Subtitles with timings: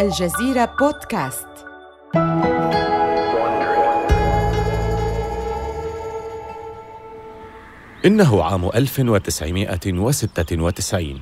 [0.00, 1.46] الجزيرة بودكاست.
[8.06, 11.20] إنه عام 1996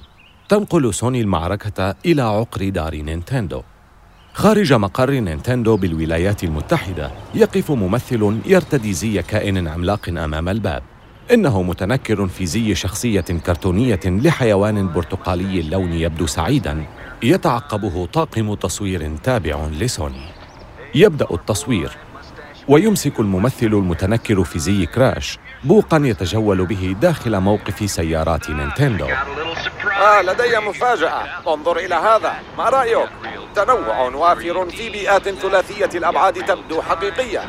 [0.48, 3.62] تنقل سوني المعركة إلى عقر دار نينتندو.
[4.32, 10.82] خارج مقر نينتندو بالولايات المتحدة يقف ممثل يرتدي زي كائن عملاق أمام الباب.
[11.32, 16.97] إنه متنكر في زي شخصية كرتونية لحيوان برتقالي اللون يبدو سعيداً.
[17.22, 20.26] يتعقبه طاقم تصوير تابع لسوني.
[20.94, 21.96] يبدأ التصوير
[22.68, 29.06] ويمسك الممثل المتنكر في زي كراش بوقا يتجول به داخل موقف سيارات نينتندو.
[29.06, 31.22] آه لدي مفاجأة.
[31.54, 32.34] انظر إلى هذا.
[32.58, 33.08] ما رأيك؟
[33.54, 37.40] تنوع وافر في بيئات ثلاثية الأبعاد تبدو حقيقية.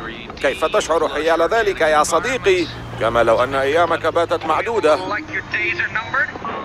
[0.42, 2.66] كيف تشعر حيال ذلك يا صديقي؟
[3.00, 4.98] كما لو أن أيامك باتت معدودة.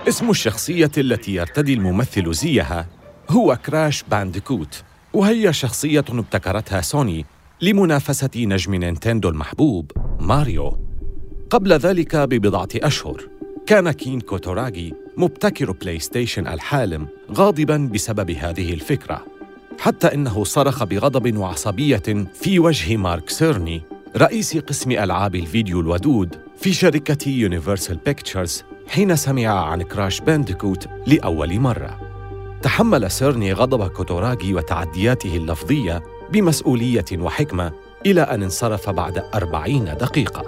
[0.08, 2.86] اسم الشخصية التي يرتدي الممثل زيها
[3.30, 7.24] هو كراش بانديكوت وهي شخصية ابتكرتها سوني
[7.60, 10.78] لمنافسة نجم نينتندو المحبوب ماريو.
[11.50, 13.28] قبل ذلك ببضعة أشهر
[13.66, 19.26] كان كين كوتوراغي مبتكر بلاي ستيشن الحالم غاضبا بسبب هذه الفكرة
[19.80, 23.82] حتى إنه صرخ بغضب وعصبية في وجه مارك سيرني
[24.16, 31.60] رئيس قسم ألعاب الفيديو الودود في شركة يونيفرسال بيكتشرز حين سمع عن كراش بانديكوت لأول
[31.60, 32.05] مرة.
[32.66, 37.72] تحمل سيرني غضب كوتوراغي وتعدياته اللفظية بمسؤولية وحكمة
[38.06, 40.42] إلى أن انصرف بعد أربعين دقيقة.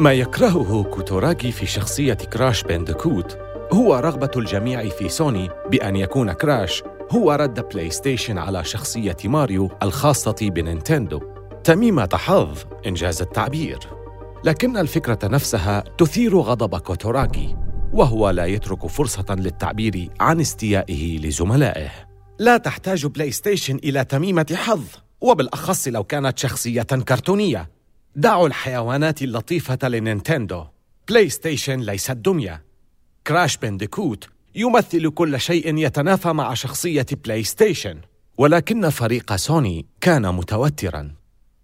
[0.00, 3.38] ما يكرهه كوتوراغي في شخصية كراش بانديكوت
[3.72, 9.70] هو رغبة الجميع في سوني بأن يكون كراش هو رد بلاي ستيشن على شخصية ماريو
[9.82, 11.20] الخاصة بنينتندو.
[11.64, 13.78] تميمة حظ إنجاز التعبير.
[14.44, 17.56] لكن الفكرة نفسها تثير غضب كوتوراغي
[17.92, 21.90] وهو لا يترك فرصة للتعبير عن استيائه لزملائه.
[22.38, 24.84] لا تحتاج بلاي ستيشن إلى تميمة حظ
[25.20, 27.70] وبالأخص لو كانت شخصية كرتونية.
[28.16, 30.64] دعوا الحيوانات اللطيفة لنينتندو.
[31.08, 32.64] بلاي ستيشن ليست دمية.
[33.26, 38.00] كراش بنديكوت يمثل كل شيء يتنافى مع شخصية بلاي ستيشن
[38.38, 41.10] ولكن فريق سوني كان متوتراً.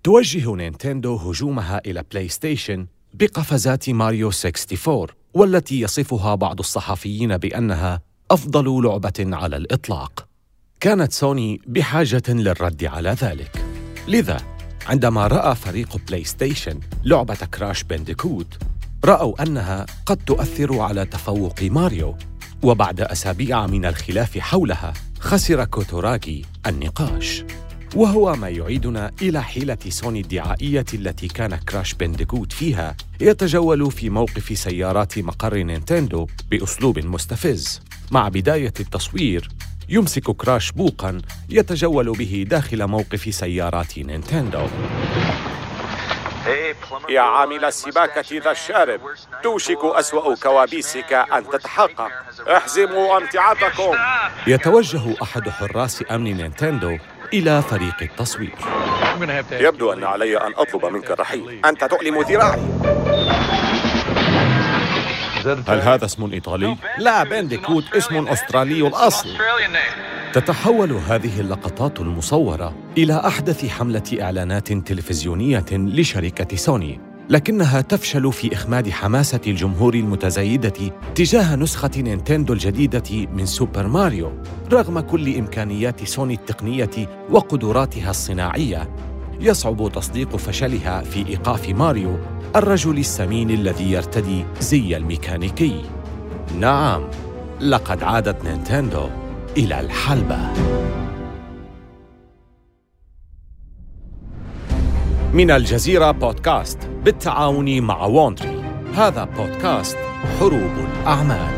[0.04, 8.84] توجه نينتندو هجومها إلى بلاي ستيشن بقفزات ماريو 64 والتي يصفها بعض الصحفيين بأنها أفضل
[8.84, 10.28] لعبة على الإطلاق.
[10.80, 13.64] كانت سوني بحاجة للرد على ذلك.
[14.08, 14.36] لذا
[14.86, 18.46] عندما رأى فريق بلاي ستيشن لعبة كراش بنديكوت
[19.04, 22.16] رأوا أنها قد تؤثر على تفوق ماريو
[22.62, 27.44] وبعد أسابيع من الخلاف حولها خسر كوتوراغي النقاش.
[27.96, 34.58] وهو ما يعيدنا إلى حيلة سوني الدعائية التي كان كراش بنديكوت فيها يتجول في موقف
[34.58, 37.82] سيارات مقر نينتندو بأسلوب مستفز.
[38.10, 39.48] مع بداية التصوير
[39.88, 44.66] يمسك كراش بوقا يتجول به داخل موقف سيارات نينتندو.
[47.08, 49.00] يا عامل السباكة ذا الشارب
[49.42, 52.10] توشك أسوأ كوابيسك أن تتحقق.
[52.56, 53.96] احزموا أمتعتكم.
[54.46, 56.98] يتوجه أحد حراس أمن نينتندو
[57.32, 58.54] إلى فريق التصوير.
[59.52, 61.60] يبدو أن علي أن أطلب منك الرحيل.
[61.64, 62.60] أنت تؤلم ذراعي.
[65.68, 69.28] هل هذا اسم إيطالي؟ لا بنديكوت اسم أسترالي الأصل.
[70.32, 77.00] تتحول هذه اللقطات المصورة إلى أحدث حملة إعلانات تلفزيونية لشركة سوني.
[77.30, 84.32] لكنها تفشل في إخماد حماسة الجمهور المتزايدة تجاه نسخة نينتندو الجديدة من سوبر ماريو
[84.72, 88.90] رغم كل إمكانيات سوني التقنية وقدراتها الصناعية.
[89.40, 92.18] يصعب تصديق فشلها في إيقاف ماريو
[92.56, 95.82] الرجل السمين الذي يرتدي زي الميكانيكي.
[96.58, 97.02] نعم
[97.60, 99.08] لقد عادت نينتندو
[99.56, 100.38] إلى الحلبة.
[105.32, 106.78] من الجزيرة بودكاست.
[107.06, 109.96] بالتعاون مع Wondery هذا بودكاست
[110.40, 111.56] حروب الأعمال.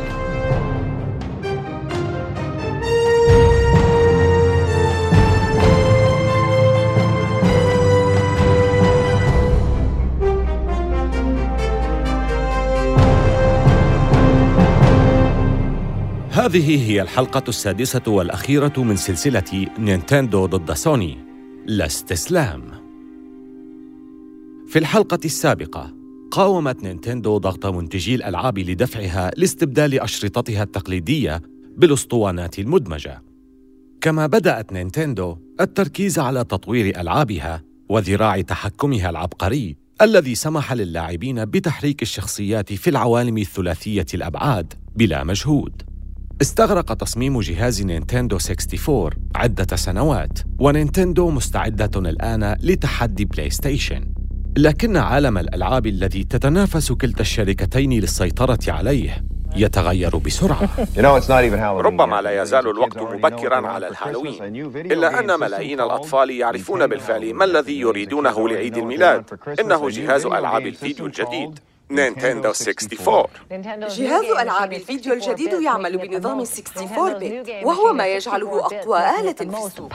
[16.30, 21.18] هذه هي الحلقة السادسة والأخيرة من سلسلة نينتندو ضد سوني.
[21.66, 22.77] لا استسلام.
[24.68, 25.94] في الحلقة السابقة
[26.30, 31.42] قاومت نينتندو ضغط منتجي الألعاب لدفعها لاستبدال أشرطتها التقليدية
[31.76, 33.22] بالأسطوانات المدمجة.
[34.00, 42.72] كما بدأت نينتندو التركيز على تطوير ألعابها وذراع تحكمها العبقري الذي سمح للاعبين بتحريك الشخصيات
[42.72, 45.82] في العوالم الثلاثية الأبعاد بلا مجهود.
[46.42, 54.17] استغرق تصميم جهاز نينتندو 64 عدة سنوات ونينتندو مستعدة الآن لتحدي بلاي ستيشن
[54.56, 59.24] لكن عالم الألعاب الذي تتنافس كلتا الشركتين للسيطرة عليه
[59.56, 60.68] يتغير بسرعة.
[61.80, 64.66] ربما لا يزال الوقت مبكرا على الهالوين.
[64.76, 69.24] إلا أن ملايين الأطفال يعرفون بالفعل ما الذي يريدونه لعيد الميلاد.
[69.60, 71.58] إنه جهاز ألعاب الفيديو الجديد.
[71.90, 73.26] نينتندو 64
[73.88, 79.92] جهاز ألعاب الفيديو الجديد يعمل بنظام 64 بت وهو ما يجعله أقوى آلة في السوق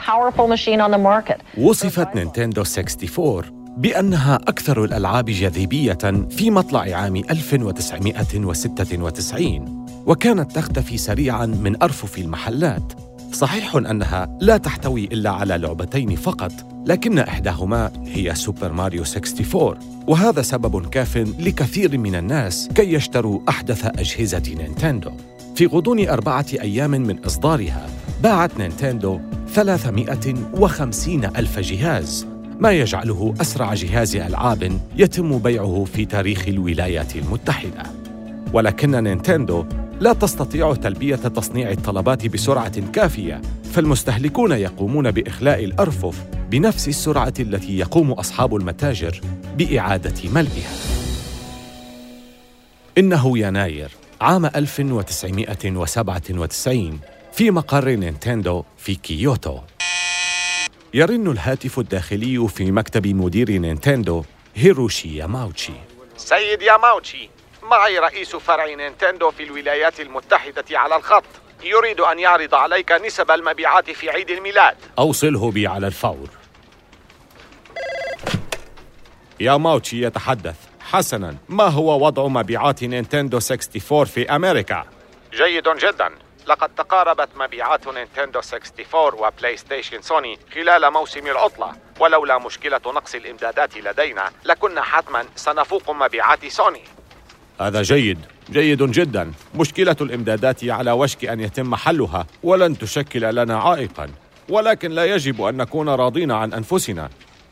[1.58, 11.82] وصفت نينتندو 64 بأنها أكثر الألعاب جاذبية في مطلع عام 1996 وكانت تختفي سريعاً من
[11.82, 12.92] أرفف المحلات.
[13.32, 16.52] صحيح أنها لا تحتوي إلا على لعبتين فقط
[16.86, 23.86] لكن إحداهما هي سوبر ماريو 64 وهذا سبب كاف لكثير من الناس كي يشتروا أحدث
[23.86, 25.10] أجهزة نينتندو.
[25.56, 27.86] في غضون أربعة أيام من إصدارها
[28.22, 29.20] باعت نينتندو
[29.54, 32.33] 350 ألف جهاز.
[32.58, 37.82] ما يجعله أسرع جهاز ألعاب يتم بيعه في تاريخ الولايات المتحدة.
[38.52, 39.64] ولكن نينتندو
[40.00, 43.40] لا تستطيع تلبية تصنيع الطلبات بسرعة كافية
[43.72, 49.20] فالمستهلكون يقومون بإخلاء الأرفف بنفس السرعة التي يقوم أصحاب المتاجر
[49.58, 50.72] بإعادة ملئها
[52.98, 53.90] إنه يناير
[54.20, 56.98] عام 1997
[57.32, 59.58] في مقر نينتندو في كيوتو.
[60.94, 64.24] يرن الهاتف الداخلي في مكتب مدير نينتندو
[64.54, 65.72] هيروشي ياماوتشي.
[66.16, 67.30] سيد ياماوتشي
[67.62, 71.24] معي رئيس فرع نينتندو في الولايات المتحدة على الخط.
[71.64, 74.76] يريد أن يعرض عليك نسب المبيعات في عيد الميلاد.
[74.98, 76.28] أوصله بي على الفور.
[79.40, 80.56] ياماوتشي يتحدث.
[80.80, 84.84] حسنا ما هو وضع مبيعات نينتندو 64 في أمريكا؟
[85.32, 86.23] جيد جدا.
[86.46, 91.72] لقد تقاربت مبيعات نينتندو 64 وبلاي ستيشن سوني خلال موسم العطلة.
[92.00, 96.80] ولولا مشكلة نقص الإمدادات لدينا لكنا حتما سنفوق مبيعات سوني.
[97.60, 98.18] هذا جيد.
[98.50, 99.32] جيد جدا.
[99.54, 104.10] مشكلة الإمدادات على وشك أن يتم حلها ولن تشكل لنا عائقا.
[104.48, 107.10] ولكن لا يجب أن نكون راضين عن أنفسنا.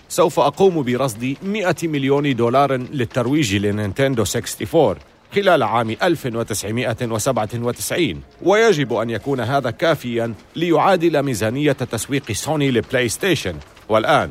[0.09, 4.97] سوف أقوم برصد 100 مليون دولار للترويج لنينتندو 64
[5.35, 13.55] خلال عام 1997 ويجب أن يكون هذا كافيا ليعادل ميزانية تسويق سوني لبلاي ستيشن.
[13.89, 14.31] والآن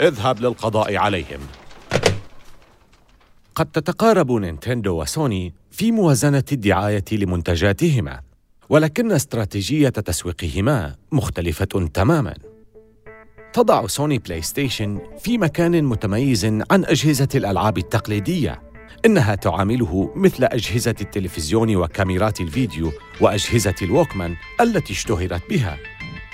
[0.00, 1.40] اذهب للقضاء عليهم.
[3.54, 8.20] قد تتقارب نينتندو وسوني في موازنة الدعاية لمنتجاتهما
[8.68, 12.34] ولكن استراتيجية تسويقهما مختلفة تماماً.
[13.52, 18.71] تضع سوني بلاي ستيشن في مكان متميز عن أجهزة الألعاب التقليدية
[19.06, 25.78] إنها تعامله مثل أجهزة التلفزيون وكاميرات الفيديو وأجهزة الووكمان التي اشتهرت بها.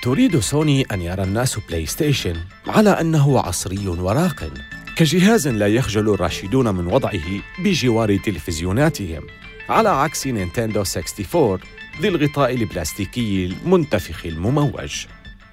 [0.03, 4.51] تريد سوني أن يرى الناس بلاي ستيشن على أنه عصري وراقٍ.
[4.97, 9.27] كجهاز لا يخجل الراشدون من وضعه بجوار تلفزيوناتهم.
[9.69, 11.59] على عكس نينتندو 64
[12.01, 15.07] ذي الغطاء البلاستيكي المنتفخ المموج.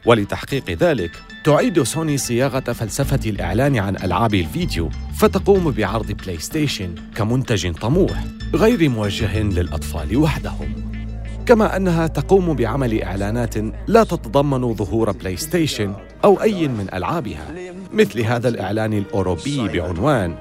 [0.06, 1.12] ولتحقيق ذلك
[1.46, 8.24] تعيد سوني صياغة فلسفة الإعلان عن ألعاب الفيديو فتقوم بعرض بلاي ستيشن كمنتج طموح
[8.56, 10.76] غير موجه للأطفال وحدهم.
[11.46, 13.56] كما أنها تقوم بعمل إعلانات
[13.88, 17.48] لا تتضمن ظهور بلاي ستيشن أو أي من ألعابها
[17.94, 20.36] مثل هذا الإعلان الأوروبي بعنوان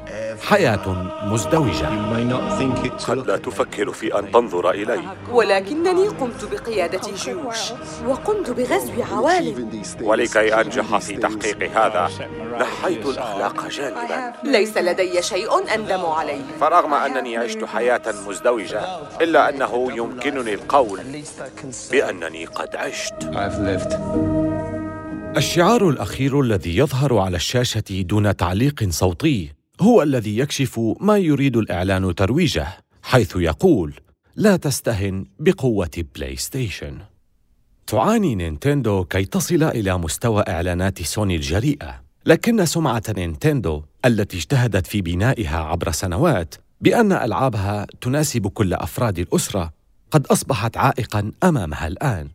[0.48, 1.90] حياة مزدوجة.
[3.08, 5.00] قد لا تفكر في أن تنظر إلي.
[5.30, 7.72] ولكنني قمت بقيادة جيوش
[8.06, 9.82] وقمت بغزو عوالم.
[10.00, 12.10] ولكي أنجح في تحقيق هذا
[12.60, 16.42] نحيت الأخلاق جانبا ليس لدي شيء أندم عليه.
[16.60, 18.80] فرغم أنني عشت حياة مزدوجة
[19.20, 21.00] إلا أنه يمكنني القول
[21.90, 23.14] بأنني قد عشت.
[25.36, 32.14] الشعار الأخير الذي يظهر على الشاشة دون تعليق صوتي هو الذي يكشف ما يريد الإعلان
[32.14, 32.66] ترويجه
[33.02, 33.94] حيث يقول
[34.36, 36.98] لا تستهن بقوة بلاي ستيشن
[37.86, 45.02] تعاني نينتندو كي تصل إلى مستوى إعلانات سوني الجريئة لكن سمعة نينتندو التي اجتهدت في
[45.02, 49.72] بنائها عبر سنوات بأن ألعابها تناسب كل أفراد الأسرة
[50.10, 52.30] قد أصبحت عائقاً أمامها الآن.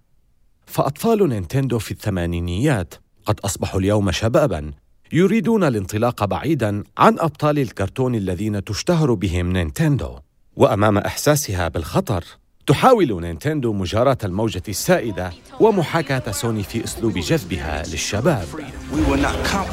[0.66, 2.94] فأطفال نينتندو في الثمانينيات
[3.26, 4.72] قد أصبحوا اليوم شباباً
[5.12, 10.16] يريدون الانطلاق بعيدا عن أبطال الكرتون الذين تشتهر بهم نينتندو.
[10.56, 12.24] وأمام إحساسها بالخطر
[12.68, 18.46] تحاول نينتندو مجاراة الموجة السائدة ومحاكاة سوني في أسلوب جذبها للشباب.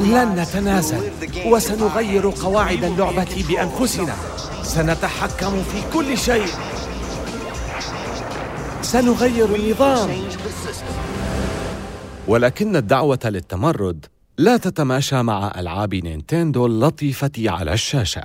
[0.00, 1.10] لن نتنازل
[1.46, 4.14] وسنغير قواعد اللعبة بأنفسنا.
[4.62, 6.46] سنتحكم في كل شيء.
[8.82, 10.10] سنغير النظام.
[12.28, 14.06] ولكن الدعوة للتمرد
[14.38, 18.22] لا تتماشى مع ألعاب نينتندو اللطيفة على الشاشة.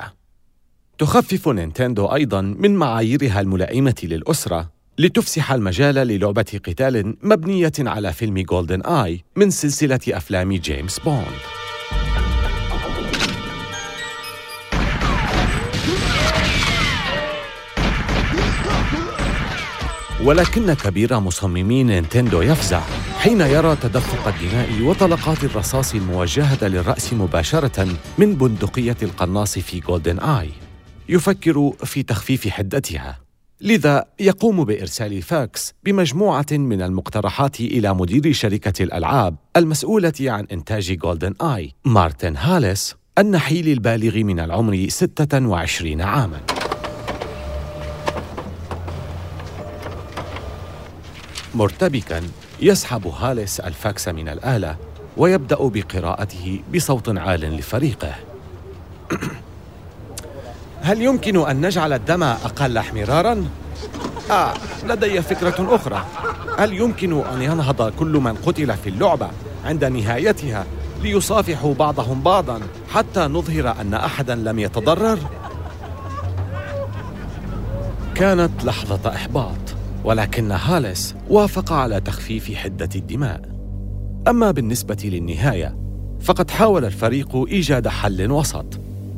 [0.98, 8.82] تخفف نينتندو أيضاً من معاييرها الملائمة للأسرة لتفسح المجال للعبة قتال مبنية على فيلم جولدن
[8.82, 11.26] آي من سلسلة أفلام جيمس بوند.
[20.26, 22.82] ولكن كبير مصممي نينتندو يفزع
[23.18, 27.88] حين يرى تدفق الدماء وطلقات الرصاص الموجهة للرأس مباشرة
[28.18, 30.50] من بندقية القناص في جولدن آي
[31.10, 33.20] يفكر في تخفيف حدتها.
[33.62, 41.34] لذا يقوم بإرسال فاكس بمجموعة من المقترحات إلى مدير شركة الألعاب المسؤولة عن إنتاج جولدن
[41.42, 46.61] آي مارتن هوليس النحيل البالغ من العمر 26 عاماً.
[51.56, 52.22] مرتبكا
[52.62, 54.76] يسحب هاليس الفاكس من الآلة
[55.18, 58.16] ويبدأ بقراءته بصوت عال لفريقه
[60.82, 63.46] هل يمكن أن نجعل الدم أقل احمرارا؟
[64.32, 64.54] آه
[64.84, 66.06] لدي فكرة أخرى
[66.58, 69.30] هل يمكن أن ينهض كل من قتل في اللعبة
[69.66, 70.66] عند نهايتها
[71.04, 72.60] ليصافحوا بعضهم بعضا
[72.94, 75.20] حتى نظهر أن أحدا لم يتضرر؟
[78.16, 79.71] كانت لحظة إحباط
[80.04, 83.42] ولكن هاليس وافق على تخفيف حدة الدماء.
[84.28, 85.76] أما بالنسبة للنهاية
[86.22, 88.66] فقد حاول الفريق إيجاد حل وسط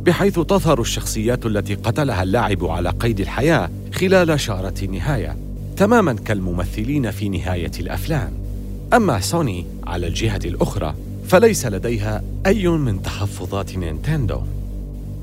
[0.05, 5.37] بحيث تظهر الشخصيات التي قتلها اللاعب على قيد الحياة خلال شارة النهاية
[5.77, 8.33] تماما كالممثلين في نهاية الأفلام.
[8.93, 10.95] أما سوني على الجهة الأخرى
[11.27, 14.41] فليس لديها أي من تحفظات نينتندو.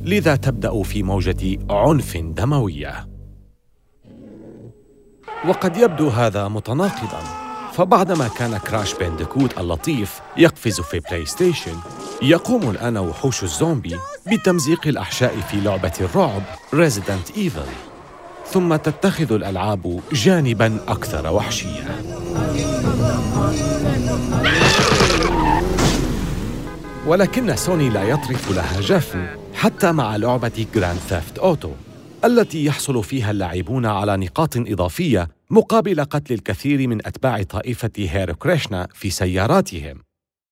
[0.04, 3.09] لذا تبدأ في موجة عنف دموية.
[5.48, 7.22] وقد يبدو هذا متناقضا.
[7.72, 11.76] فبعدما كان كراش بانديكوت اللطيف يقفز في بلاي ستيشن
[12.22, 13.96] يقوم الآن وحوش الزومبي
[14.32, 16.42] بتمزيق الأحشاء في لعبة الرعب
[16.72, 17.70] Resident Evil.
[18.52, 21.86] ثم تتخذ الألعاب جانباً أكثر وحشية.
[27.06, 31.70] ولكن سوني لا يطرف لها جفن حتى مع لعبة جراند ثيفت أوتو
[32.24, 38.88] التي يحصل فيها اللاعبون على نقاط إضافية مقابل قتل الكثير من أتباع طائفة هاري كريشنا
[38.94, 39.98] في سياراتهم.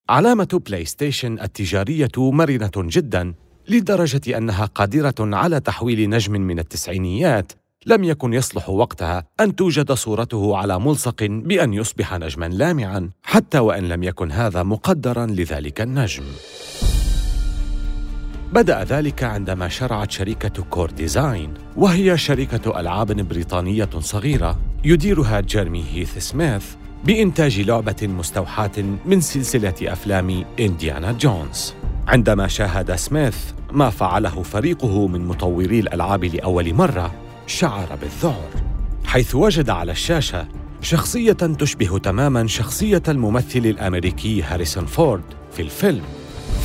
[0.09, 3.35] علامة بلاي ستيشن التجارية مرنة جدا
[3.69, 7.53] لدرجة أنها قادرة على تحويل نجم من التسعينيات
[7.87, 13.89] لم يكن يصلح وقتها أن توجد صورته على ملصق بأن يصبح نجما لامعا حتى وإن
[13.89, 16.25] لم يكن هذا مقدرا لذلك النجم.
[18.53, 26.19] بدأ ذلك عندما شرعت شركة كور ديزاين وهي شركة ألعاب بريطانية صغيرة يديرها جيرمي هيث
[26.19, 26.65] سميث
[27.05, 28.71] بإنتاج لعبة مستوحاة
[29.07, 31.75] من سلسلة أفلام إنديانا جونز.
[32.07, 33.37] عندما شاهد سميث
[33.73, 37.15] ما فعله فريقه من مطوري الألعاب لأول مرة
[37.47, 38.51] شعر بالذعر.
[39.05, 40.49] حيث وجد على الشاشة
[40.83, 46.05] شخصية تشبه تماما شخصية الممثل الأمريكي هاريسون فورد في الفيلم.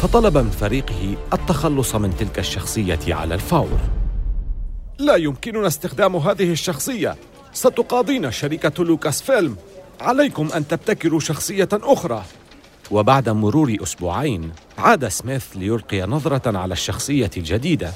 [0.04, 3.80] فطلب من فريقه التخلص من تلك الشخصية على الفور.
[5.00, 7.16] لا يمكننا استخدام هذه الشخصية.
[7.54, 9.56] ستقاضينا شركة لوكاس فيلم.
[10.02, 12.24] عليكم أن تبتكروا شخصية أخرى.
[12.92, 17.92] وبعد مرور أسبوعين عاد سميث ليلقي نظرة على الشخصية الجديدة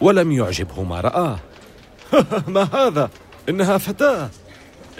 [0.00, 1.38] ولم يعجبه ما رآه.
[2.54, 3.10] ما هذا؟
[3.48, 4.30] إنها فتاة.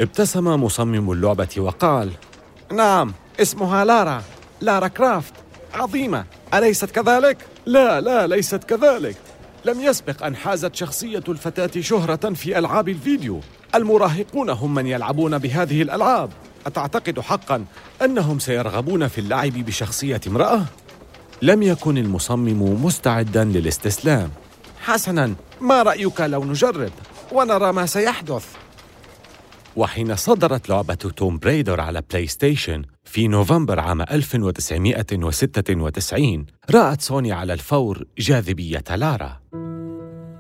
[0.01, 2.11] ابتسم مصمم اللعبة وقال
[2.73, 4.23] نعم اسمها لارا
[4.61, 5.35] لارا كرافت.
[5.75, 6.25] عظيمة.
[6.55, 7.37] أليست كذلك؟
[7.67, 9.17] لا لا ليست كذلك.
[9.65, 13.41] لم يسبق أن حازت شخصية الفتاة شهرة في ألعاب الفيديو.
[13.75, 16.31] المراهقون هم من يلعبون بهذه الألعاب.
[16.67, 17.65] أتعتقد حقا
[18.03, 20.65] أنهم سيرغبون في اللعب بشخصية امرأة؟
[21.43, 24.31] لم يكن المصمم مستعدا للاستسلام.
[24.81, 26.93] حسنا ما رأيك لو نجرب
[27.33, 28.45] ونرى ما سيحدث؟
[29.77, 37.53] وحين صدرت لعبة تومب رايدر على بلاي ستيشن في نوفمبر عام 1996 رأت سوني على
[37.53, 39.41] الفور جاذبية لارا.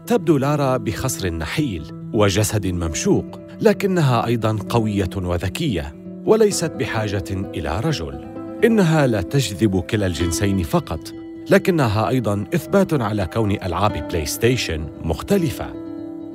[0.06, 5.94] تبدو لارا بخصر نحيل وجسد ممشوق لكنها أيضا قوية وذكية
[6.26, 8.30] وليست بحاجة إلى رجل.
[8.64, 11.12] إنها لا تجذب كلا الجنسين فقط
[11.50, 15.74] لكنها أيضا إثبات على كون ألعاب بلاي ستيشن مختلفة.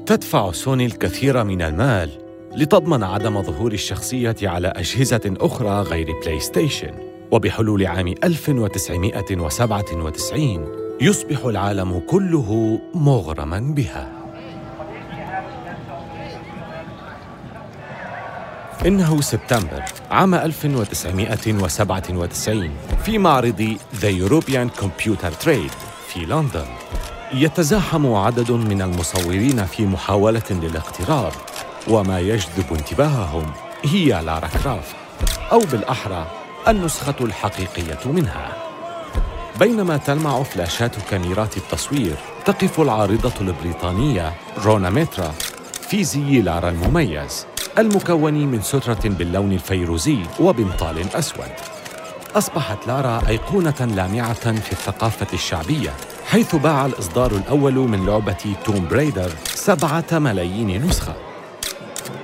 [0.05, 2.24] تدفع سوني الكثير من المال
[2.57, 6.91] لتضمن عدم ظهور الشخصية على أجهزة أخرى غير بلاي ستيشن
[7.31, 10.67] وبحلول عام 1997
[11.01, 14.11] يصبح العالم كله مغرما بها.
[18.85, 22.69] إنه سبتمبر عام 1997
[23.05, 25.73] في معرض The European Computer Trade
[26.07, 26.65] في لندن.
[27.33, 31.31] يتزاحم عدد من المصورين في محاولة للاقتراب.
[31.87, 33.51] وما يجذب انتباههم
[33.83, 34.95] هي لارا كرافت
[35.51, 36.27] أو بالأحرى
[36.67, 38.53] النسخة الحقيقية منها.
[39.59, 42.15] بينما تلمع فلاشات كاميرات التصوير
[42.45, 45.33] تقف العارضة البريطانية رونا ميترا
[45.89, 47.45] في زي لارا المميز
[47.77, 51.51] المكون من سترة باللون الفيروزي وبنطال أسود.
[52.35, 55.93] أصبحت لارا أيقونة لامعة في الثقافة الشعبية
[56.27, 61.15] حيث باع الإصدار الأول من لعبة تومب رايدر سبعة ملايين نسخة.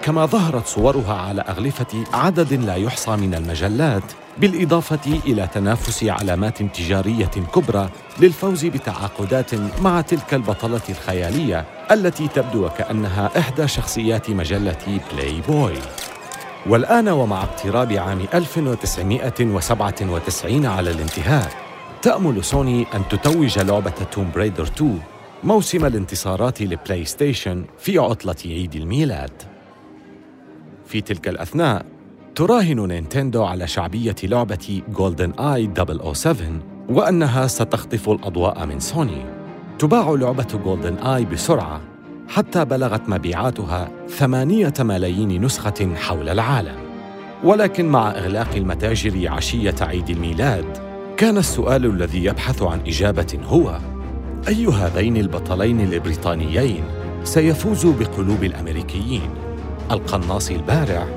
[0.01, 4.03] كما ظهرت صورها على أغلفة عدد لا يحصى من المجلات
[4.37, 7.89] بالإضافة إلى تنافس علامات تجارية كبرى
[8.19, 15.77] للفوز بتعاقدات مع تلك البطلة الخيالية التي تبدو وكأنها إحدى شخصيات مجلة بلاي بوي
[16.65, 21.51] والآن ومع اقتراب عام 1997 على الانتهاء
[22.01, 24.99] تأمل سوني أن تتوج لعبة تومب رايدر 2
[25.43, 29.50] موسم الانتصارات لبلاي ستيشن في عطلة عيد الميلاد.
[30.91, 31.85] في تلك الأثناء
[32.35, 35.69] تراهن نينتندو على شعبية لعبة جولدن آي
[36.13, 36.35] 007
[36.89, 39.25] وأنها ستخطف الأضواء من سوني
[39.79, 41.81] تباع لعبة جولدن آي بسرعة
[42.27, 46.75] حتى بلغت مبيعاتها ثمانية ملايين نسخة حول العالم
[47.43, 50.77] ولكن مع إغلاق المتاجر عشية عيد الميلاد
[51.17, 53.79] كان السؤال الذي يبحث عن إجابة هو
[54.47, 56.83] أي هذين البطلين البريطانيين
[57.23, 59.50] سيفوز بقلوب الأمريكيين؟
[59.91, 61.07] القناص البارع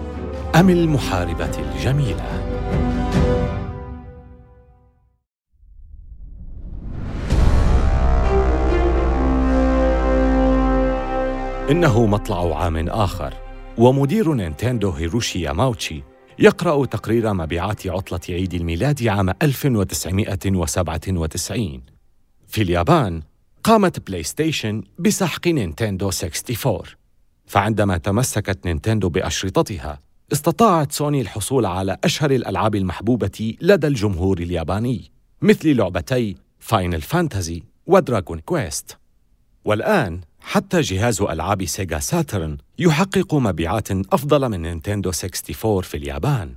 [0.54, 2.44] أم المحاربة الجميلة؟
[11.71, 13.35] إنه مطلع عام آخر
[13.78, 16.02] ومدير نينتندو هيروشي ياماوتشي
[16.38, 21.83] يقرأ تقرير مبيعات عطلة عيد الميلاد عام 1997
[22.46, 23.22] في اليابان
[23.64, 27.04] قامت بلاي ستيشن بسحق نينتندو 64
[27.46, 30.00] فعندما تمسكت نينتندو بأشرطتها
[30.33, 35.11] استطاعت سوني الحصول على أشهر الألعاب المحبوبة لدى الجمهور الياباني
[35.42, 38.98] مثل لعبتي فاينل فانتازي ودراغون كويست
[39.64, 46.54] والآن حتى جهاز ألعاب سيجا ساترن يحقق مبيعات أفضل من نينتندو 64 في اليابان.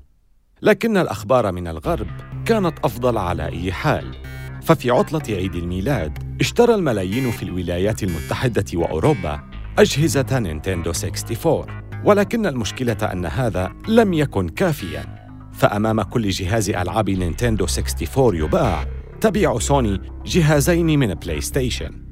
[0.61, 2.07] لكن الأخبار من الغرب
[2.45, 4.15] كانت أفضل على أي حال.
[4.63, 9.43] ففي عطلة عيد الميلاد اشترى الملايين في الولايات المتحدة وأوروبا
[9.77, 11.65] أجهزة نينتندو 64
[12.05, 15.17] ولكن المشكلة أن هذا لم يكن كافياً
[15.53, 18.85] فأمام كل جهاز ألعاب نينتندو 64 يباع
[19.21, 22.07] تبيع سوني جهازين من بلاي ستيشن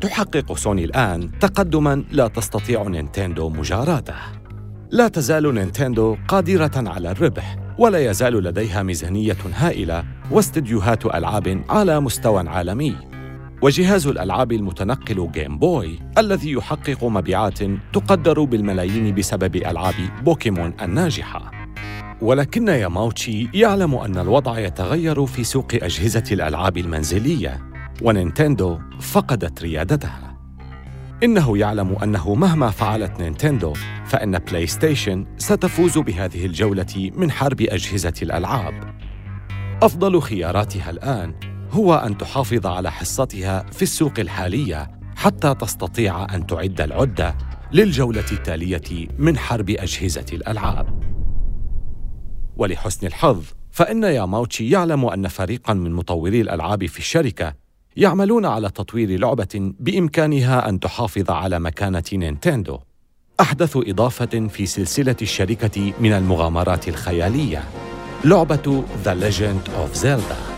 [0.00, 4.14] تحقق سوني الآن تقدماً لا تستطيع نينتندو مجاراته.
[4.90, 12.48] لا تزال نينتندو قادرة على الربح، ولا يزال لديها ميزانية هائلة واستديوهات ألعاب على مستوى
[12.48, 13.13] عالمي.
[13.64, 17.58] وجهاز الألعاب المتنقل Game Boy الذي يحقق مبيعات
[17.92, 21.50] تقدر بالملايين بسبب ألعاب بوكيمون الناجحة.
[22.20, 27.62] ولكن ياماوتشي يعلم أن الوضع يتغير في سوق أجهزة الألعاب المنزلية
[28.02, 30.38] ونينتندو فقدت ريادتها
[31.22, 33.72] إنه يعلم أنه مهما فعلت نينتندو
[34.06, 38.74] فإن بلاي ستيشن ستفوز بهذه الجولة من حرب أجهزة الألعاب
[39.82, 46.80] أفضل خياراتها الآن هو أن تحافظ على حصتها في السوق الحالية حتى تستطيع أن تعد
[46.80, 47.36] العدة
[47.72, 51.02] للجولة التالية من حرب أجهزة الألعاب.
[52.56, 57.54] ولحسن الحظ فإن ياماوتشي يعلم أن فريقاً من مطوري الألعاب في الشركة
[57.96, 62.78] يعملون على تطوير لعبة بإمكانها أن تحافظ على مكانة نينتندو.
[63.40, 67.64] أحدث إضافة في سلسلة الشركة من المغامرات الخيالية.
[68.24, 70.53] لعبة The Legend of Zelda.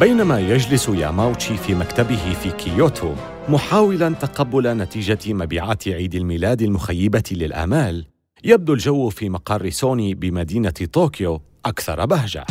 [0.00, 3.14] بينما يجلس ياماوتشي في مكتبه في كيوتو
[3.48, 8.06] محاولا تقبل نتيجة مبيعات عيد الميلاد المخيبة للآمال.
[8.44, 12.44] يبدو الجو في مقر سوني بمدينة طوكيو أكثر بهجة.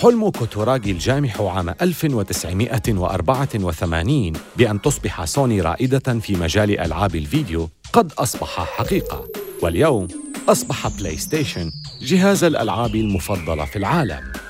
[0.00, 8.78] حلم كوتوراغي الجامح عام 1984 بأن تصبح سوني رائدة في مجال ألعاب الفيديو قد أصبح
[8.78, 9.24] حقيقة.
[9.62, 10.08] واليوم
[10.48, 11.70] أصبح بلاي ستيشن
[12.02, 14.45] جهاز الألعاب المفضل في العالم.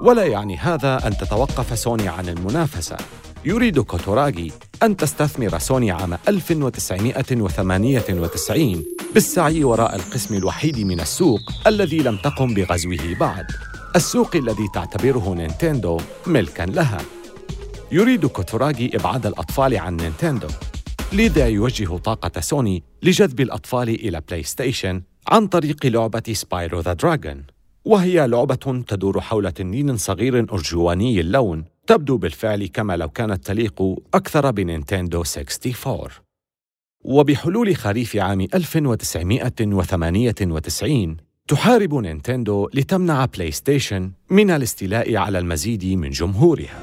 [0.00, 2.96] ولا يعني هذا أن تتوقف سوني عن المنافسة.
[3.44, 8.84] يريد كوتوراغي أن تستثمر سوني عام 1998
[9.14, 13.46] بالسعي وراء القسم الوحيد من السوق الذي لم تقم بغزوه بعد.
[13.96, 17.00] السوق الذي تعتبره نينتندو ملكا لها.
[17.92, 20.48] يريد كوتوراغي إبعاد الأطفال عن نينتندو.
[21.12, 27.42] لذا يوجه طاقة سوني لجذب الأطفال إلى بلاي ستيشن عن طريق لعبة Spyro the Dragon
[27.84, 33.82] وهي لعبة تدور حول تنين صغير أرجواني اللون تبدو بالفعل كما لو كانت تليق
[34.14, 36.08] أكثر بنينتندو 64
[37.04, 41.16] وبحلول خريف عام 1998
[41.48, 46.80] تحارب نينتندو لتمنع بلاي ستيشن من الاستيلاء على المزيد من جمهورها.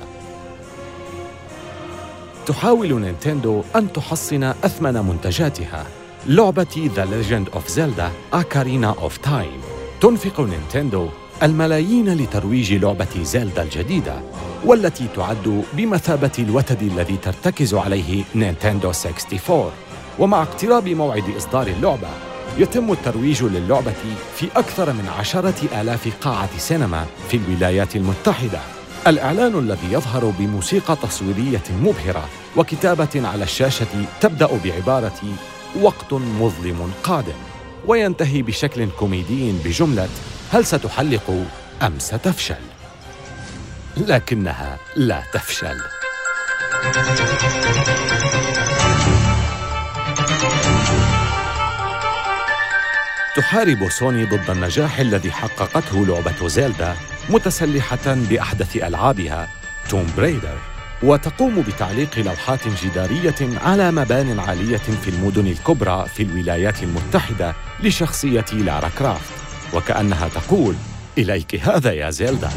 [2.45, 5.87] تحاول نينتندو أن تحصن أثمن منتجاتها
[6.27, 9.76] لعبة The Legend of Zelda Ocarina of Time.
[10.01, 11.07] تنفق نينتندو
[11.43, 14.21] الملايين لترويج لعبة زيلدا الجديدة
[14.65, 19.71] والتي تعد بمثابة الوتد الذي ترتكز عليه نينتندو 64
[20.19, 22.07] ومع اقتراب موعد إصدار اللعبة
[22.57, 23.93] يتم الترويج للعبة
[24.35, 28.59] في أكثر من عشرة آلاف قاعة سينما في الولايات المتحدة.
[29.07, 32.25] الإعلان الذي يظهر بموسيقى تصويرية مبهرة
[32.57, 35.21] وكتابة على الشاشة تبدأ بعبارة
[35.81, 37.56] وقت مظلم قادم
[37.87, 40.09] وينتهي بشكل كوميدي بجملة
[40.51, 41.45] هل ستحلق
[41.81, 42.55] أم ستفشل؟
[43.97, 45.77] لكنها لا تفشل
[53.35, 56.95] تحارب سوني ضد النجاح الذي حققته لعبة زيلدا
[57.29, 59.49] متسلحة بأحدث ألعابها
[59.89, 67.55] توم بريدر وتقوم بتعليق لوحات جدارية على مبان عالية في المدن الكبرى في الولايات المتحدة
[67.83, 69.33] لشخصية لارا كرافت.
[69.73, 70.75] وكأنها تقول
[71.17, 72.49] إليك هذا يا زيلدا.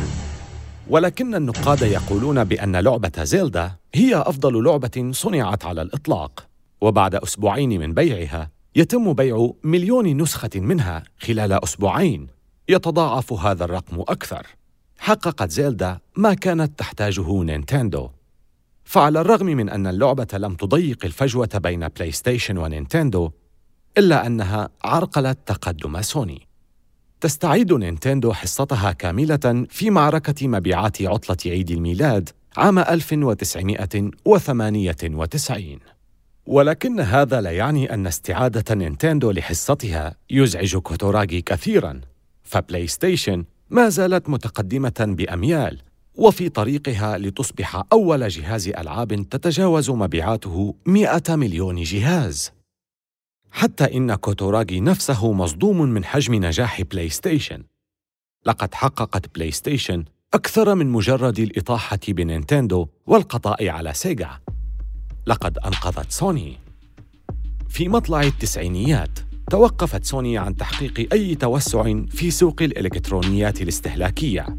[0.89, 6.47] ولكن النقاد يقولون بأن لعبة زيلدا هي أفضل لعبة صنعت على الإطلاق.
[6.81, 12.27] وبعد أسبوعين من بيعها يتم بيع مليون نسخة منها خلال أسبوعين.
[12.69, 14.47] يتضاعف هذا الرقم أكثر.
[14.99, 18.11] حققت زيلدا ما كانت تحتاجه نينتندو.
[18.91, 23.31] فعلى الرغم من أن اللعبة لم تضيق الفجوة بين بلاي ستيشن ونينتندو
[23.99, 26.49] إلا أنها عرقلت تقدم سوني.
[27.21, 35.79] تستعيد نينتندو حصتها كاملة في معركة مبيعات عطلة عيد الميلاد عام 1998
[36.47, 42.01] ولكن هذا لا يعني أن استعادة نينتندو لحصتها يزعج كوتوراغي كثيراً
[42.43, 45.90] فبلاي ستيشن ما زالت متقدمة بأميال.
[46.15, 52.53] وفي طريقها لتصبح أول جهاز ألعاب تتجاوز مبيعاته 100 مليون جهاز.
[53.51, 57.63] حتى إن كوتوراغي نفسه مصدوم من حجم نجاح بلاي ستيشن
[58.47, 64.31] لقد حققت بلاي ستيشن أكثر من مجرد الإطاحة بنينتندو والقضاء على سيجا.
[65.27, 66.59] لقد أنقذت سوني.
[67.69, 69.19] في مطلع التسعينيات
[69.51, 74.57] توقفت سوني عن تحقيق أي توسع في سوق الإلكترونيات الاستهلاكية.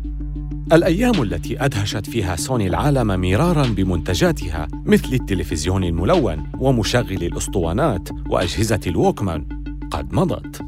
[0.71, 9.45] الأيام التي أدهشت فيها سوني العالم مرارا بمنتجاتها مثل التلفزيون الملون ومشغل الأسطوانات وأجهزة الووكمان.
[9.91, 10.61] قد مضت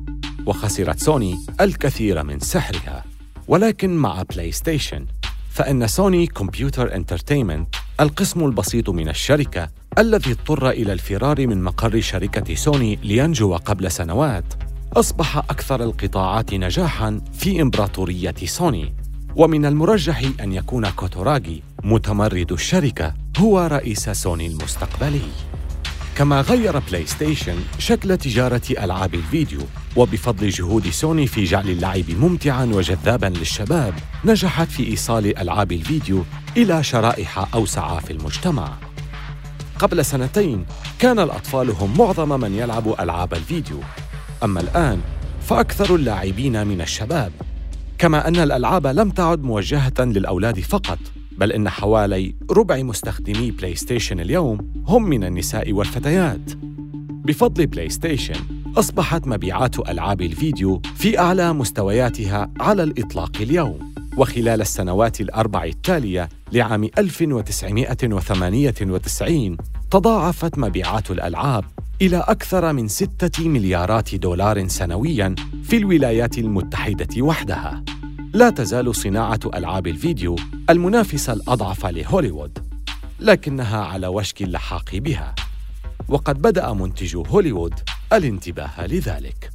[0.45, 3.03] وخسرت سوني الكثير من سحرها.
[3.47, 5.05] ولكن مع بلاي ستيشن
[5.49, 12.55] فإن سوني Computer Entertainment القسم البسيط من الشركة الذي اضطر إلى الفرار من مقر شركة
[12.55, 14.53] سوني لينجو قبل سنوات
[14.93, 19.02] أصبح أكثر القطاعات نجاحاً في إمبراطورية سوني.
[19.35, 25.21] ومن المرجح أن يكون كوتوراغي متمرد الشركة هو رئيس سوني المستقبلي.
[26.15, 29.59] كما غير بلاي ستيشن شكل تجارة ألعاب الفيديو
[29.95, 33.93] وبفضل جهود سوني في جعل اللعب ممتعا وجذابا للشباب
[34.25, 36.23] نجحت في إيصال ألعاب الفيديو
[36.57, 38.73] إلى شرائح أوسع في المجتمع.
[39.79, 40.65] قبل سنتين
[40.99, 43.79] كان الأطفال هم معظم من يلعب ألعاب الفيديو.
[44.43, 45.01] أما الآن
[45.41, 47.31] فأكثر اللاعبين من الشباب
[48.03, 50.99] كما أن الألعاب لم تعد موجهة للأولاد فقط
[51.37, 56.51] بل إن حوالي ربع مستخدمي بلاي ستيشن اليوم هم من النساء والفتيات.
[57.01, 58.35] بفضل بلاي ستيشن
[58.77, 63.93] أصبحت مبيعات ألعاب الفيديو في أعلى مستوياتها على الإطلاق اليوم.
[64.17, 69.57] وخلال السنوات الأربع التالية لعام 1998
[69.91, 71.63] تضاعفت مبيعات الألعاب
[72.01, 77.83] إلى أكثر من ستة مليارات دولار سنوياً في الولايات المتحدة وحدها.
[78.33, 80.35] لا تزال صناعة ألعاب الفيديو
[80.69, 82.59] المنافسة الأضعف لهوليوود،
[83.19, 85.35] لكنها على وشك اللحاق بها.
[86.07, 87.73] وقد بدأ منتجو هوليوود
[88.13, 89.51] الانتباه لذلك.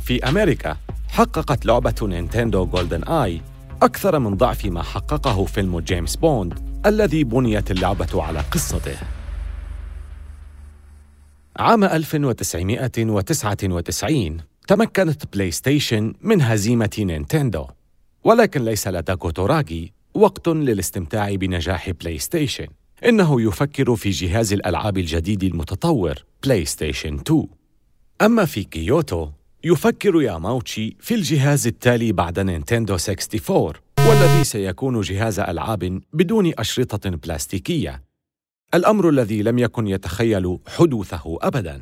[0.00, 0.76] في أمريكا
[1.08, 3.40] حققت لعبة نينتندو جولدن آي
[3.82, 8.96] أكثر من ضعف ما حققه فيلم جيمس بوند الذي بنيت اللعبة على قصته.
[11.56, 14.36] عام 1999
[14.68, 17.66] تمكنت بلاي ستيشن من هزيمة نينتندو
[18.24, 22.66] ولكن ليس لدى كوتاراغي وقت للاستمتاع بنجاح بلاي ستيشن
[23.04, 27.46] إنه يفكر في جهاز الألعاب الجديد المتطور بلاي ستيشن 2
[28.22, 29.28] أما في كيوتو
[29.64, 33.72] يفكر ياماوتشي في الجهاز التالي بعد نينتندو 64
[34.08, 38.02] والذي سيكون جهاز ألعاب بدون أشرطة بلاستيكية.
[38.74, 41.80] الأمر الذي لم يكن يتخيل حدوثه أبداً.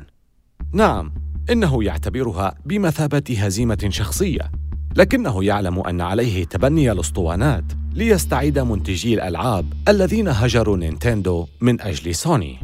[0.73, 1.13] نعم
[1.49, 4.51] إنه يعتبرها بمثابة هزيمة شخصية
[4.95, 12.57] لكنه يعلم أن عليه تبني الأسطوانات ليستعيد منتجي الألعاب الذين هجروا نينتندو من أجل سوني.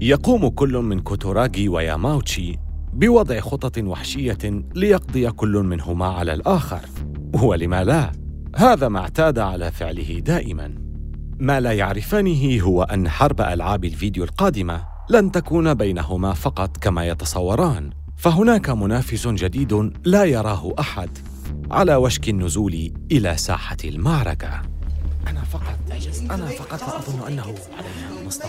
[0.00, 2.56] يقوم كل من كوتوراغي وياماوتشي
[2.92, 6.80] بوضع خطط وحشية ليقضي كل منهما على الآخر.
[7.42, 8.12] ولما لا؟
[8.56, 10.83] هذا ما اعتاد على فعله دائما.
[11.38, 17.90] ما لا يعرفانه هو أن حرب ألعاب الفيديو القادمة لن تكون بينهما فقط كما يتصوران.
[18.16, 21.10] فهناك منافس جديد لا يراه أحد
[21.70, 24.62] على وشك النزول إلى ساحة المعركة.
[25.26, 25.78] أنا فقط
[26.30, 27.54] أنا فقط أظن أنه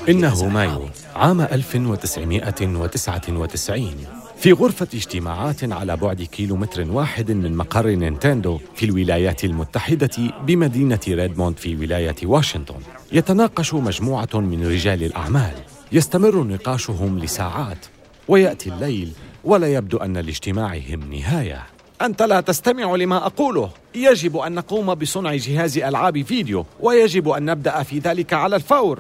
[0.10, 0.82] إنه مايو
[1.16, 3.92] عام 1999
[4.38, 11.58] في غرفة اجتماعات على بعد كيلومتر واحد من مقر نينتندو في الولايات المتحدة بمدينة ريدموند
[11.58, 12.80] في ولاية واشنطن.
[13.12, 15.54] يتناقش مجموعة من رجال الأعمال.
[15.92, 17.86] يستمر نقاشهم لساعات.
[18.28, 19.12] ويأتي الليل
[19.44, 21.64] ولا يبدو أن لاجتماعهم نهاية.
[22.02, 23.70] أنت لا تستمع لما أقوله.
[23.96, 26.66] يجب أن نقوم بصنع جهاز ألعاب فيديو.
[26.80, 29.00] ويجب أن نبدأ في ذلك على الفور.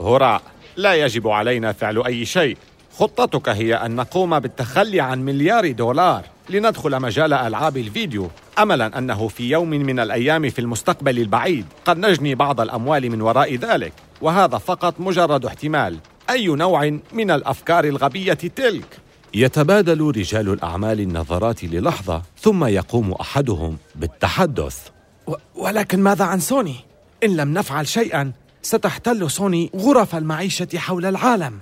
[0.00, 0.42] هراء.
[0.76, 2.56] لا يجب علينا فعل أي شيء.
[2.98, 8.30] خطتك هي أن نقوم بالتخلي عن مليار دولار لندخل مجال ألعاب الفيديو.
[8.58, 11.66] أملا أنه في يوم من الأيام في المستقبل البعيد.
[11.84, 13.92] قد نجني بعض الأموال من وراء ذلك.
[14.22, 15.98] وهذا فقط مجرد احتمال.
[16.30, 18.98] أي نوع من الأفكار الغبية تلك؟
[19.34, 24.78] يتبادل رجال الأعمال النظرات للحظة ثم يقوم أحدهم بالتحدث.
[25.26, 26.76] و- ولكن ماذا عن سوني؟
[27.24, 28.32] إن لم نفعل شيئا
[28.64, 31.60] ستحتل سوني غرف المعيشة حول العالم.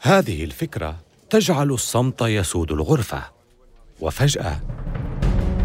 [0.00, 0.96] هذه الفكرة
[1.30, 3.22] تجعل الصمت يسود الغرفة.
[4.00, 4.60] وفجأة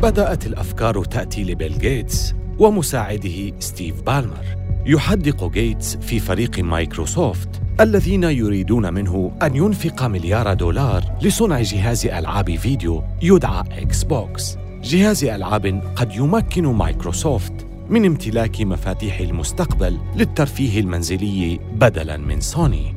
[0.01, 4.45] بدأت الأفكار تأتي لبيل جيتس ومساعده ستيف بالمر.
[4.85, 12.55] يحدق جيتس في فريق مايكروسوفت الذين يريدون منه أن ينفق مليار دولار لصنع جهاز ألعاب
[12.55, 14.57] فيديو يدعى إكس بوكس.
[14.83, 22.95] جهاز ألعاب قد يمكن مايكروسوفت من امتلاك مفاتيح المستقبل للترفيه المنزلي بدلاً من سوني.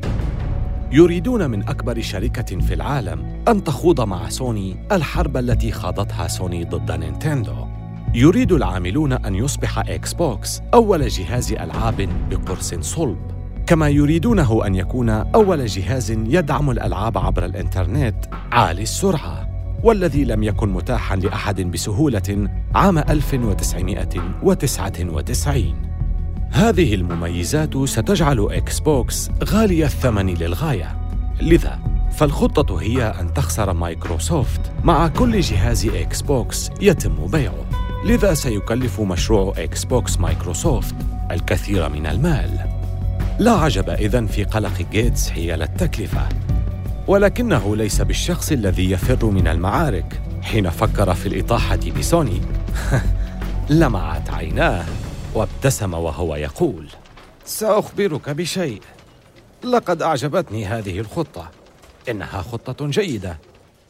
[0.91, 6.91] يريدون من أكبر شركة في العالم أن تخوض مع سوني الحرب التي خاضتها سوني ضد
[6.91, 7.67] نينتندو.
[8.13, 13.17] يريد العاملون أن يصبح إكس بوكس أول جهاز ألعاب بقرص صلب،
[13.67, 19.52] كما يريدونه أن يكون أول جهاز يدعم الألعاب عبر الإنترنت عالي السرعة،
[19.83, 25.75] والذي لم يكن متاحاً لأحد بسهولة عام 1999.
[26.51, 30.97] هذه المميزات ستجعل إكس بوكس غالي الثمن للغاية.
[31.41, 31.79] لذا
[32.11, 37.65] فالخطة هي أن تخسر مايكروسوفت مع كل جهاز إكس بوكس يتم بيعه.
[38.05, 40.95] لذا سيكلف مشروع إكس بوكس مايكروسوفت
[41.31, 42.59] الكثير من المال.
[43.39, 46.29] لا عجب إذن في قلق جيتس حيال التكلفة.
[47.07, 52.41] ولكنه ليس بالشخص الذي يفر من المعارك حين فكر في الإطاحة بسوني.
[53.69, 54.85] لمعت عيناه
[55.33, 56.87] وابتسم وهو يقول
[57.45, 58.81] سأخبرك بشيء.
[59.63, 61.51] لقد أعجبتني هذه الخطة.
[62.09, 63.37] إنها خطة جيدة.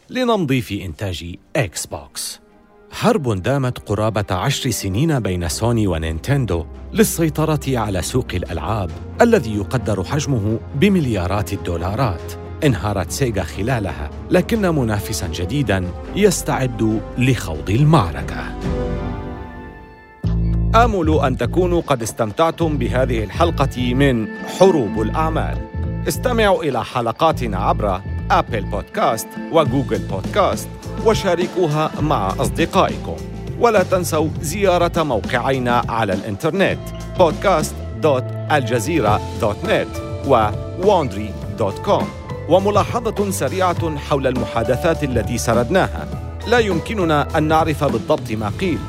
[0.09, 2.39] لنمضي في إنتاج إكس بوكس
[2.91, 10.59] حرب دامت قرابة عشر سنين بين سوني ونينتندو للسيطرة على سوق الألعاب الذي يقدر حجمه
[10.75, 12.42] بمليارات الدولارات.
[12.63, 15.85] انهارت سيجا خلالها لكن منافسا جديدا
[16.15, 18.43] يستعد لخوض المعركة
[20.75, 24.27] آمل أن تكونوا قد استمتعتم بهذه الحلقة من
[24.59, 25.57] حروب الأعمال.
[26.07, 30.69] استمعوا إلى حلقاتنا عبر أبل بودكاست وجوجل بودكاست
[31.05, 33.15] وشاركوها مع أصدقائكم.
[33.59, 36.79] ولا تنسوا زيارة موقعينا على الإنترنت
[37.19, 40.47] podcast.aljazeera.net و
[40.81, 46.07] wondery.com وملاحظة سريعة حول المحادثات التي سردناها.
[46.47, 48.79] لا يمكننا أن نعرف بالضبط ما قيل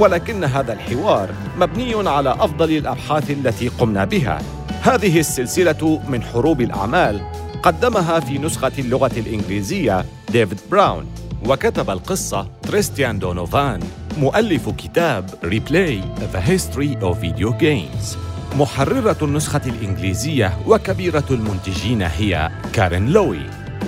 [0.00, 4.38] ولكن هذا الحوار مبني على أفضل الأبحاث التي قمنا بها
[4.82, 7.20] هذه السلسلة من حروب الأعمال
[7.62, 11.06] قدمها في نسخة اللغة الإنجليزية ديفيد براون
[11.46, 13.80] وكتب القصة تريستان دونوفان
[14.18, 16.00] مؤلف كتاب Replay:
[16.32, 18.16] The History of Video Games
[18.58, 23.40] محررة النسخة الإنجليزية وكبيرة المنتجين هي كارين لوي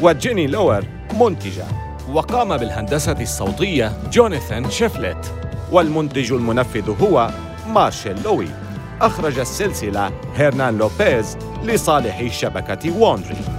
[0.02, 0.84] وجيني لور
[1.20, 1.64] منتجة.
[2.12, 5.34] وقام بالهندسة الصوتية جوناثان شيفلت
[5.72, 7.30] والمنتج المنفذ هو
[7.68, 8.48] مارشيل لوي.
[9.00, 13.57] أخرج السلسلة هيرنان لوبيز لصالح شبكة وندري.